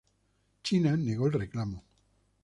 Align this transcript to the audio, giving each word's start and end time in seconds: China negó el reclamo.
China 0.63 0.97
negó 0.97 1.27
el 1.27 1.33
reclamo. 1.33 1.85